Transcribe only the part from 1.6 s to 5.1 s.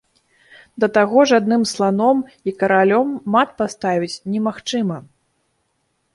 сланом і каралём мат паставіць немагчыма.